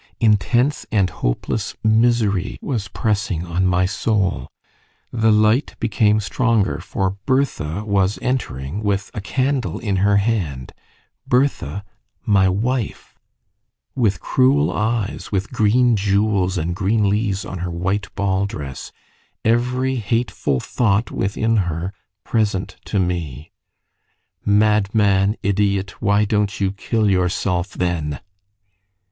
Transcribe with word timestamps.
Intense 0.19 0.83
and 0.91 1.11
hopeless 1.11 1.75
misery 1.83 2.57
was 2.59 2.87
pressing 2.87 3.45
on 3.45 3.67
my 3.67 3.85
soul; 3.85 4.47
the 5.13 5.31
light 5.31 5.75
became 5.79 6.19
stronger, 6.19 6.79
for 6.79 7.17
Bertha 7.27 7.85
was 7.85 8.17
entering 8.19 8.81
with 8.81 9.11
a 9.13 9.21
candle 9.21 9.77
in 9.77 9.97
her 9.97 10.17
hand 10.17 10.71
Bertha, 11.27 11.83
my 12.25 12.49
wife 12.49 13.13
with 13.93 14.19
cruel 14.19 14.73
eyes, 14.73 15.31
with 15.31 15.51
green 15.53 15.95
jewels 15.95 16.57
and 16.57 16.75
green 16.75 17.07
leaves 17.07 17.45
on 17.45 17.59
her 17.59 17.69
white 17.69 18.07
ball 18.15 18.47
dress; 18.47 18.91
every 19.45 19.97
hateful 19.97 20.59
thought 20.59 21.11
within 21.11 21.57
her 21.69 21.93
present 22.23 22.75
to 22.85 22.97
me... 22.97 23.51
"Madman, 24.43 25.35
idiot! 25.43 26.01
why 26.01 26.25
don't 26.25 26.59
you 26.59 26.71
kill 26.71 27.07
yourself, 27.07 27.73
then?" 27.73 28.19